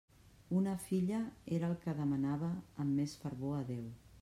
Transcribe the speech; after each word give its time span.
Una 0.59 0.71
filla 0.85 1.19
era 1.59 1.69
el 1.73 1.77
que 1.85 1.95
demanava 2.01 2.51
amb 2.85 2.99
més 3.03 3.17
fervor 3.27 3.57
a 3.59 3.63
Déu. 3.71 3.89